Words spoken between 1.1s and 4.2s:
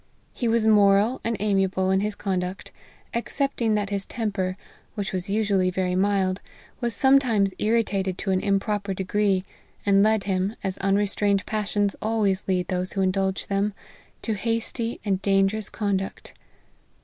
and amiable in his conduct, excepting that his